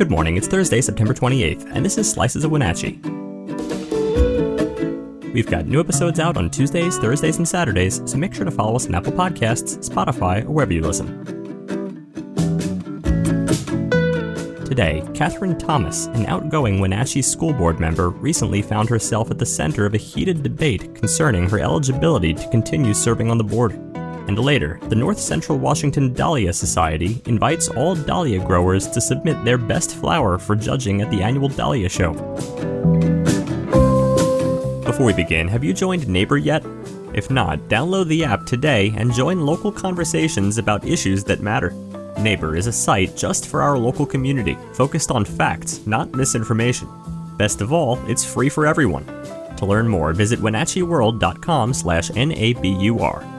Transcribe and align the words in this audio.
Good 0.00 0.10
morning, 0.10 0.38
it's 0.38 0.46
Thursday, 0.46 0.80
September 0.80 1.12
28th, 1.12 1.70
and 1.74 1.84
this 1.84 1.98
is 1.98 2.10
Slices 2.10 2.42
of 2.42 2.50
Wenatchee. 2.50 2.98
We've 5.34 5.46
got 5.46 5.66
new 5.66 5.78
episodes 5.78 6.18
out 6.18 6.38
on 6.38 6.48
Tuesdays, 6.48 6.96
Thursdays, 6.96 7.36
and 7.36 7.46
Saturdays, 7.46 8.00
so 8.06 8.16
make 8.16 8.32
sure 8.32 8.46
to 8.46 8.50
follow 8.50 8.76
us 8.76 8.86
on 8.86 8.94
Apple 8.94 9.12
Podcasts, 9.12 9.86
Spotify, 9.86 10.42
or 10.46 10.52
wherever 10.52 10.72
you 10.72 10.80
listen. 10.80 11.22
Today, 14.64 15.06
Katherine 15.12 15.58
Thomas, 15.58 16.06
an 16.06 16.24
outgoing 16.24 16.80
Wenatchee 16.80 17.20
School 17.20 17.52
Board 17.52 17.78
member, 17.78 18.08
recently 18.08 18.62
found 18.62 18.88
herself 18.88 19.30
at 19.30 19.38
the 19.38 19.44
center 19.44 19.84
of 19.84 19.92
a 19.92 19.98
heated 19.98 20.42
debate 20.42 20.94
concerning 20.94 21.46
her 21.50 21.58
eligibility 21.58 22.32
to 22.32 22.48
continue 22.48 22.94
serving 22.94 23.30
on 23.30 23.36
the 23.36 23.44
board. 23.44 23.89
And 24.30 24.38
later, 24.38 24.78
the 24.82 24.94
North 24.94 25.18
Central 25.18 25.58
Washington 25.58 26.12
Dahlia 26.12 26.52
Society 26.52 27.20
invites 27.26 27.68
all 27.68 27.96
dahlia 27.96 28.38
growers 28.38 28.86
to 28.90 29.00
submit 29.00 29.44
their 29.44 29.58
best 29.58 29.96
flower 29.96 30.38
for 30.38 30.54
judging 30.54 31.02
at 31.02 31.10
the 31.10 31.20
annual 31.20 31.48
Dahlia 31.48 31.88
Show. 31.88 32.12
Before 34.84 35.06
we 35.06 35.12
begin, 35.14 35.48
have 35.48 35.64
you 35.64 35.72
joined 35.72 36.06
NABUR 36.06 36.36
yet? 36.36 36.64
If 37.12 37.28
not, 37.28 37.58
download 37.62 38.06
the 38.06 38.22
app 38.22 38.46
today 38.46 38.94
and 38.96 39.12
join 39.12 39.44
local 39.44 39.72
conversations 39.72 40.58
about 40.58 40.86
issues 40.86 41.24
that 41.24 41.40
matter. 41.40 41.70
NABUR 42.20 42.54
is 42.54 42.68
a 42.68 42.72
site 42.72 43.16
just 43.16 43.48
for 43.48 43.62
our 43.62 43.76
local 43.76 44.06
community, 44.06 44.56
focused 44.74 45.10
on 45.10 45.24
facts, 45.24 45.84
not 45.88 46.12
misinformation. 46.12 46.86
Best 47.36 47.60
of 47.62 47.72
all, 47.72 47.98
it's 48.06 48.24
free 48.24 48.48
for 48.48 48.64
everyone. 48.64 49.06
To 49.56 49.66
learn 49.66 49.88
more, 49.88 50.12
visit 50.12 50.38
wenatcheeworld.com 50.38 51.74
slash 51.74 52.12
N-A-B-U-R. 52.14 53.29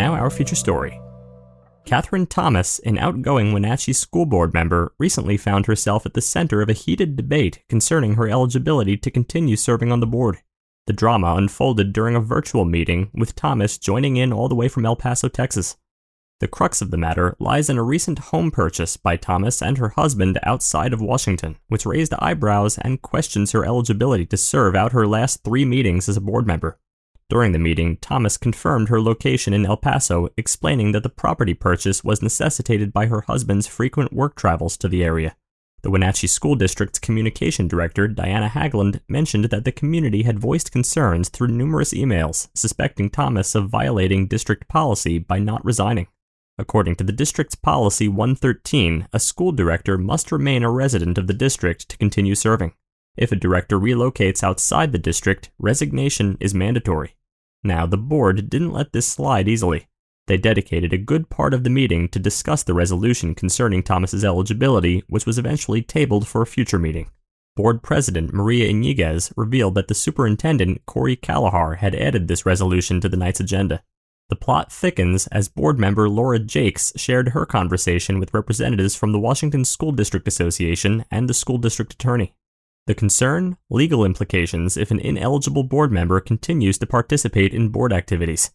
Now 0.00 0.14
our 0.14 0.30
feature 0.30 0.56
story. 0.56 0.98
Katherine 1.84 2.26
Thomas, 2.26 2.78
an 2.86 2.96
outgoing 2.96 3.52
Wenatchee 3.52 3.92
school 3.92 4.24
board 4.24 4.54
member, 4.54 4.94
recently 4.98 5.36
found 5.36 5.66
herself 5.66 6.06
at 6.06 6.14
the 6.14 6.22
center 6.22 6.62
of 6.62 6.70
a 6.70 6.72
heated 6.72 7.16
debate 7.16 7.62
concerning 7.68 8.14
her 8.14 8.26
eligibility 8.26 8.96
to 8.96 9.10
continue 9.10 9.56
serving 9.56 9.92
on 9.92 10.00
the 10.00 10.06
board. 10.06 10.38
The 10.86 10.94
drama 10.94 11.34
unfolded 11.34 11.92
during 11.92 12.16
a 12.16 12.20
virtual 12.20 12.64
meeting, 12.64 13.10
with 13.12 13.36
Thomas 13.36 13.76
joining 13.76 14.16
in 14.16 14.32
all 14.32 14.48
the 14.48 14.54
way 14.54 14.68
from 14.68 14.86
El 14.86 14.96
Paso, 14.96 15.28
Texas. 15.28 15.76
The 16.38 16.48
crux 16.48 16.80
of 16.80 16.90
the 16.90 16.96
matter 16.96 17.36
lies 17.38 17.68
in 17.68 17.76
a 17.76 17.82
recent 17.82 18.20
home 18.30 18.50
purchase 18.50 18.96
by 18.96 19.16
Thomas 19.16 19.60
and 19.60 19.76
her 19.76 19.90
husband 19.90 20.38
outside 20.44 20.94
of 20.94 21.02
Washington, 21.02 21.58
which 21.68 21.84
raised 21.84 22.14
eyebrows 22.18 22.78
and 22.78 23.02
questions 23.02 23.52
her 23.52 23.66
eligibility 23.66 24.24
to 24.24 24.38
serve 24.38 24.74
out 24.74 24.92
her 24.92 25.06
last 25.06 25.44
three 25.44 25.66
meetings 25.66 26.08
as 26.08 26.16
a 26.16 26.22
board 26.22 26.46
member. 26.46 26.78
During 27.30 27.52
the 27.52 27.60
meeting, 27.60 27.96
Thomas 27.98 28.36
confirmed 28.36 28.88
her 28.88 29.00
location 29.00 29.54
in 29.54 29.64
El 29.64 29.76
Paso, 29.76 30.30
explaining 30.36 30.90
that 30.90 31.04
the 31.04 31.08
property 31.08 31.54
purchase 31.54 32.02
was 32.02 32.22
necessitated 32.22 32.92
by 32.92 33.06
her 33.06 33.20
husband's 33.20 33.68
frequent 33.68 34.12
work 34.12 34.34
travels 34.34 34.76
to 34.78 34.88
the 34.88 35.04
area. 35.04 35.36
The 35.82 35.92
Wenatchee 35.92 36.26
School 36.26 36.56
District's 36.56 36.98
communication 36.98 37.68
director, 37.68 38.08
Diana 38.08 38.48
Hagland, 38.48 38.98
mentioned 39.08 39.44
that 39.44 39.64
the 39.64 39.70
community 39.70 40.24
had 40.24 40.40
voiced 40.40 40.72
concerns 40.72 41.28
through 41.28 41.48
numerous 41.48 41.94
emails, 41.94 42.48
suspecting 42.52 43.08
Thomas 43.08 43.54
of 43.54 43.70
violating 43.70 44.26
district 44.26 44.66
policy 44.66 45.20
by 45.20 45.38
not 45.38 45.64
resigning. 45.64 46.08
According 46.58 46.96
to 46.96 47.04
the 47.04 47.12
district's 47.12 47.54
policy 47.54 48.08
113, 48.08 49.06
a 49.12 49.20
school 49.20 49.52
director 49.52 49.96
must 49.96 50.32
remain 50.32 50.64
a 50.64 50.70
resident 50.70 51.16
of 51.16 51.28
the 51.28 51.32
district 51.32 51.88
to 51.90 51.96
continue 51.96 52.34
serving. 52.34 52.72
If 53.16 53.30
a 53.30 53.36
director 53.36 53.78
relocates 53.78 54.42
outside 54.42 54.90
the 54.90 54.98
district, 54.98 55.50
resignation 55.60 56.36
is 56.40 56.54
mandatory. 56.54 57.14
Now, 57.62 57.86
the 57.86 57.98
board 57.98 58.48
didn't 58.48 58.72
let 58.72 58.92
this 58.92 59.06
slide 59.06 59.48
easily. 59.48 59.86
They 60.26 60.36
dedicated 60.36 60.92
a 60.92 60.98
good 60.98 61.28
part 61.28 61.52
of 61.52 61.64
the 61.64 61.70
meeting 61.70 62.08
to 62.10 62.18
discuss 62.18 62.62
the 62.62 62.74
resolution 62.74 63.34
concerning 63.34 63.82
Thomas's 63.82 64.24
eligibility, 64.24 65.02
which 65.08 65.26
was 65.26 65.38
eventually 65.38 65.82
tabled 65.82 66.28
for 66.28 66.40
a 66.40 66.46
future 66.46 66.78
meeting. 66.78 67.10
Board 67.56 67.82
President 67.82 68.32
Maria 68.32 68.70
Iniguez 68.70 69.32
revealed 69.36 69.74
that 69.74 69.88
the 69.88 69.94
superintendent, 69.94 70.86
Kory 70.86 71.16
Kalahar, 71.16 71.76
had 71.76 71.94
added 71.94 72.28
this 72.28 72.46
resolution 72.46 73.00
to 73.00 73.08
the 73.08 73.16
night's 73.16 73.40
agenda. 73.40 73.82
The 74.28 74.36
plot 74.36 74.72
thickens 74.72 75.26
as 75.26 75.48
board 75.48 75.78
member 75.78 76.08
Laura 76.08 76.38
Jakes 76.38 76.92
shared 76.94 77.30
her 77.30 77.44
conversation 77.44 78.20
with 78.20 78.32
representatives 78.32 78.94
from 78.94 79.10
the 79.10 79.18
Washington 79.18 79.64
School 79.64 79.90
District 79.90 80.28
Association 80.28 81.04
and 81.10 81.28
the 81.28 81.34
school 81.34 81.58
district 81.58 81.94
attorney. 81.94 82.34
The 82.86 82.94
concern? 82.94 83.56
Legal 83.68 84.04
implications 84.04 84.76
if 84.76 84.90
an 84.90 85.00
ineligible 85.00 85.64
board 85.64 85.92
member 85.92 86.20
continues 86.20 86.78
to 86.78 86.86
participate 86.86 87.54
in 87.54 87.68
board 87.68 87.92
activities. 87.92 88.52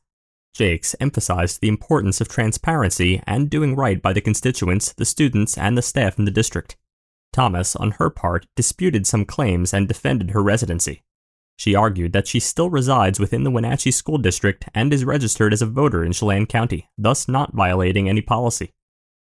Jakes 0.53 0.95
emphasized 0.99 1.61
the 1.61 1.67
importance 1.67 2.21
of 2.21 2.29
transparency 2.29 3.21
and 3.27 3.49
doing 3.49 3.75
right 3.75 4.01
by 4.01 4.13
the 4.13 4.21
constituents, 4.21 4.93
the 4.93 5.05
students, 5.05 5.57
and 5.57 5.77
the 5.77 5.81
staff 5.81 6.17
in 6.17 6.25
the 6.25 6.31
district. 6.31 6.77
Thomas, 7.33 7.75
on 7.75 7.91
her 7.91 8.09
part, 8.09 8.45
disputed 8.55 9.05
some 9.05 9.25
claims 9.25 9.73
and 9.73 9.87
defended 9.87 10.31
her 10.31 10.41
residency. 10.41 11.03
She 11.57 11.75
argued 11.75 12.13
that 12.13 12.27
she 12.27 12.39
still 12.39 12.69
resides 12.69 13.19
within 13.19 13.43
the 13.43 13.51
Wenatchee 13.51 13.91
School 13.91 14.17
District 14.17 14.65
and 14.73 14.93
is 14.93 15.05
registered 15.05 15.53
as 15.53 15.61
a 15.61 15.65
voter 15.65 16.03
in 16.03 16.11
Chelan 16.11 16.45
County, 16.45 16.89
thus 16.97 17.27
not 17.27 17.53
violating 17.53 18.09
any 18.09 18.21
policy. 18.21 18.73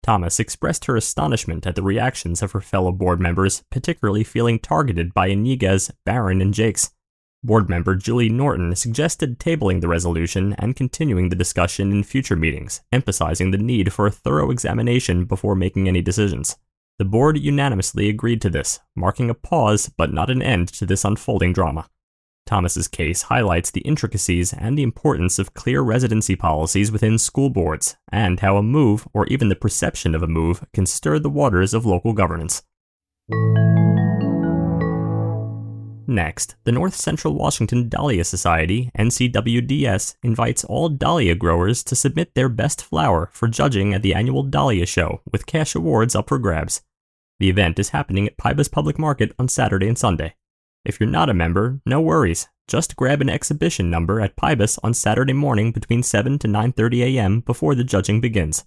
Thomas 0.03 0.39
expressed 0.39 0.85
her 0.85 0.95
astonishment 0.95 1.67
at 1.67 1.75
the 1.75 1.83
reactions 1.83 2.41
of 2.41 2.53
her 2.53 2.61
fellow 2.61 2.91
board 2.91 3.19
members, 3.19 3.63
particularly 3.69 4.23
feeling 4.23 4.59
targeted 4.59 5.13
by 5.13 5.29
Iniguez, 5.29 5.91
Barron, 6.05 6.41
and 6.41 6.53
Jakes. 6.53 6.91
Board 7.43 7.69
member 7.69 7.95
Julie 7.95 8.27
Norton 8.27 8.75
suggested 8.75 9.39
tabling 9.39 9.79
the 9.79 9.87
resolution 9.87 10.53
and 10.59 10.75
continuing 10.75 11.29
the 11.29 11.35
discussion 11.35 11.91
in 11.91 12.03
future 12.03 12.35
meetings, 12.35 12.81
emphasizing 12.91 13.51
the 13.51 13.57
need 13.57 13.93
for 13.93 14.07
a 14.07 14.11
thorough 14.11 14.51
examination 14.51 15.25
before 15.25 15.55
making 15.55 15.87
any 15.87 16.01
decisions. 16.01 16.57
The 16.97 17.05
board 17.05 17.37
unanimously 17.37 18.09
agreed 18.09 18.41
to 18.41 18.49
this, 18.49 18.81
marking 18.93 19.29
a 19.29 19.33
pause 19.33 19.89
but 19.95 20.11
not 20.11 20.29
an 20.29 20.41
end 20.41 20.67
to 20.73 20.85
this 20.85 21.05
unfolding 21.05 21.53
drama. 21.53 21.87
Thomas's 22.49 22.87
case 22.87 23.21
highlights 23.21 23.69
the 23.69 23.81
intricacies 23.81 24.53
and 24.53 24.75
the 24.75 24.81
importance 24.81 25.37
of 25.37 25.53
clear 25.53 25.81
residency 25.81 26.35
policies 26.35 26.91
within 26.91 27.19
school 27.19 27.51
boards, 27.51 27.95
and 28.11 28.39
how 28.39 28.57
a 28.57 28.63
move, 28.63 29.07
or 29.13 29.27
even 29.27 29.49
the 29.49 29.55
perception 29.55 30.15
of 30.15 30.23
a 30.23 30.27
move, 30.27 30.65
can 30.73 30.87
stir 30.87 31.19
the 31.19 31.29
waters 31.29 31.75
of 31.75 31.85
local 31.85 32.13
governance. 32.13 32.63
Next, 36.07 36.55
the 36.63 36.71
North 36.71 36.95
Central 36.95 37.35
Washington 37.35 37.87
Dahlia 37.87 38.23
Society, 38.23 38.89
NCWDS, 38.97 40.15
invites 40.23 40.63
all 40.63 40.89
dahlia 40.89 41.35
growers 41.35 41.83
to 41.83 41.95
submit 41.95 42.33
their 42.33 42.49
best 42.49 42.83
flower 42.83 43.29
for 43.31 43.47
judging 43.47 43.93
at 43.93 44.01
the 44.01 44.15
annual 44.15 44.41
Dahlia 44.41 44.87
Show, 44.87 45.21
with 45.31 45.45
cash 45.45 45.75
awards 45.75 46.15
up 46.15 46.29
for 46.29 46.39
grabs. 46.39 46.81
The 47.39 47.49
event 47.49 47.77
is 47.77 47.89
happening 47.89 48.25
at 48.25 48.37
Pybus 48.37 48.71
Public 48.71 48.97
Market 48.97 49.35
on 49.37 49.47
Saturday 49.49 49.87
and 49.87 49.99
Sunday. 49.99 50.33
If 50.89 50.99
you're 50.99 51.07
not 51.07 51.29
a 51.29 51.35
member, 51.35 51.81
no 51.85 52.01
worries. 52.01 52.47
Just 52.67 52.95
grab 52.95 53.21
an 53.21 53.29
exhibition 53.29 53.91
number 53.91 54.19
at 54.19 54.35
Pybus 54.35 54.79
on 54.83 54.95
Saturday 54.95 55.33
morning 55.33 55.71
between 55.71 56.01
7 56.01 56.39
to 56.39 56.47
9:30 56.47 57.03
a.m. 57.03 57.41
before 57.41 57.75
the 57.75 57.83
judging 57.83 58.19
begins. 58.19 58.65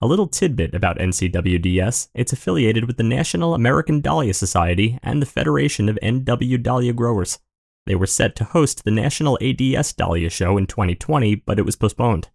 A 0.00 0.08
little 0.08 0.26
tidbit 0.26 0.74
about 0.74 0.98
NCWDS, 0.98 2.08
it's 2.12 2.32
affiliated 2.32 2.86
with 2.86 2.96
the 2.96 3.04
National 3.04 3.54
American 3.54 4.00
Dahlia 4.00 4.34
Society 4.34 4.98
and 5.00 5.22
the 5.22 5.26
Federation 5.26 5.88
of 5.88 5.96
NW 6.02 6.60
Dahlia 6.60 6.92
Growers. 6.92 7.38
They 7.86 7.94
were 7.94 8.08
set 8.08 8.34
to 8.34 8.50
host 8.50 8.82
the 8.82 8.90
National 8.90 9.38
ADS 9.40 9.92
Dahlia 9.92 10.28
Show 10.28 10.58
in 10.58 10.66
2020, 10.66 11.36
but 11.36 11.60
it 11.60 11.64
was 11.64 11.76
postponed. 11.76 12.30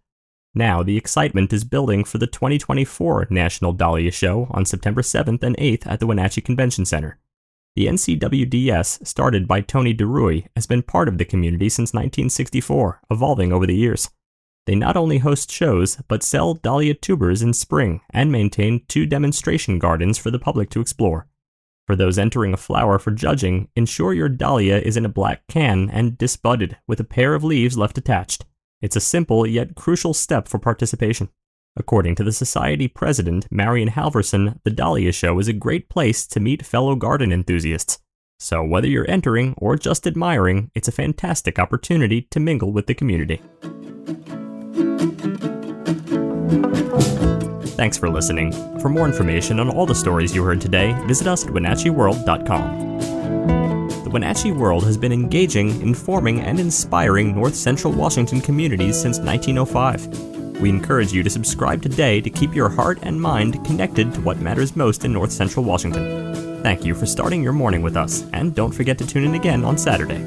Now, 0.54 0.82
the 0.82 0.96
excitement 0.96 1.52
is 1.52 1.64
building 1.64 2.04
for 2.04 2.16
the 2.16 2.26
2024 2.26 3.26
National 3.28 3.74
Dahlia 3.74 4.12
Show 4.12 4.46
on 4.52 4.64
September 4.64 5.02
7th 5.02 5.42
and 5.42 5.58
8th 5.58 5.86
at 5.86 6.00
the 6.00 6.06
Wenatchee 6.06 6.40
Convention 6.40 6.86
Center. 6.86 7.18
The 7.76 7.88
NCWDS, 7.88 9.06
started 9.06 9.46
by 9.46 9.60
Tony 9.60 9.94
DeRuy, 9.94 10.46
has 10.56 10.66
been 10.66 10.82
part 10.82 11.08
of 11.08 11.18
the 11.18 11.26
community 11.26 11.68
since 11.68 11.92
1964, 11.92 13.02
evolving 13.10 13.52
over 13.52 13.66
the 13.66 13.76
years. 13.76 14.08
They 14.64 14.74
not 14.74 14.96
only 14.96 15.18
host 15.18 15.52
shows, 15.52 15.96
but 16.08 16.22
sell 16.22 16.54
dahlia 16.54 16.94
tubers 16.94 17.42
in 17.42 17.52
spring 17.52 18.00
and 18.08 18.32
maintain 18.32 18.86
two 18.88 19.04
demonstration 19.04 19.78
gardens 19.78 20.16
for 20.16 20.30
the 20.30 20.38
public 20.38 20.70
to 20.70 20.80
explore. 20.80 21.28
For 21.86 21.94
those 21.94 22.18
entering 22.18 22.54
a 22.54 22.56
flower 22.56 22.98
for 22.98 23.10
judging, 23.10 23.68
ensure 23.76 24.14
your 24.14 24.30
dahlia 24.30 24.78
is 24.78 24.96
in 24.96 25.04
a 25.04 25.10
black 25.10 25.46
can 25.46 25.90
and 25.90 26.16
disbudded 26.16 26.78
with 26.88 26.98
a 26.98 27.04
pair 27.04 27.34
of 27.34 27.44
leaves 27.44 27.76
left 27.76 27.98
attached. 27.98 28.46
It's 28.80 28.96
a 28.96 29.00
simple 29.00 29.46
yet 29.46 29.74
crucial 29.74 30.14
step 30.14 30.48
for 30.48 30.58
participation. 30.58 31.28
According 31.76 32.14
to 32.16 32.24
the 32.24 32.32
Society 32.32 32.88
president, 32.88 33.46
Marion 33.50 33.90
Halverson, 33.90 34.58
the 34.64 34.70
Dahlia 34.70 35.12
Show 35.12 35.38
is 35.38 35.48
a 35.48 35.52
great 35.52 35.90
place 35.90 36.26
to 36.28 36.40
meet 36.40 36.64
fellow 36.64 36.94
garden 36.96 37.32
enthusiasts. 37.32 37.98
So, 38.38 38.64
whether 38.64 38.88
you're 38.88 39.10
entering 39.10 39.54
or 39.58 39.76
just 39.76 40.06
admiring, 40.06 40.70
it's 40.74 40.88
a 40.88 40.92
fantastic 40.92 41.58
opportunity 41.58 42.22
to 42.30 42.40
mingle 42.40 42.72
with 42.72 42.86
the 42.86 42.94
community. 42.94 43.42
Thanks 47.76 47.98
for 47.98 48.08
listening. 48.08 48.52
For 48.80 48.88
more 48.88 49.06
information 49.06 49.60
on 49.60 49.68
all 49.68 49.84
the 49.84 49.94
stories 49.94 50.34
you 50.34 50.42
heard 50.42 50.62
today, 50.62 50.94
visit 51.06 51.26
us 51.26 51.44
at 51.46 51.52
WenatcheeWorld.com. 51.52 52.86
The 54.04 54.10
Wenatchee 54.10 54.52
World 54.52 54.84
has 54.84 54.96
been 54.96 55.12
engaging, 55.12 55.82
informing, 55.82 56.40
and 56.40 56.58
inspiring 56.58 57.34
North 57.34 57.54
Central 57.54 57.92
Washington 57.92 58.40
communities 58.40 58.98
since 58.98 59.18
1905. 59.18 60.35
We 60.60 60.70
encourage 60.70 61.12
you 61.12 61.22
to 61.22 61.30
subscribe 61.30 61.82
today 61.82 62.20
to 62.20 62.30
keep 62.30 62.54
your 62.54 62.68
heart 62.68 62.98
and 63.02 63.20
mind 63.20 63.64
connected 63.64 64.14
to 64.14 64.20
what 64.22 64.38
matters 64.38 64.74
most 64.74 65.04
in 65.04 65.12
North 65.12 65.32
Central 65.32 65.64
Washington. 65.64 66.62
Thank 66.62 66.84
you 66.84 66.94
for 66.94 67.06
starting 67.06 67.42
your 67.42 67.52
morning 67.52 67.82
with 67.82 67.96
us, 67.96 68.24
and 68.32 68.54
don't 68.54 68.72
forget 68.72 68.96
to 68.98 69.06
tune 69.06 69.24
in 69.24 69.34
again 69.34 69.64
on 69.64 69.76
Saturday. 69.76 70.26